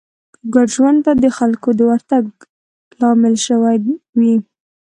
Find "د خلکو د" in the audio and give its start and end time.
1.23-1.79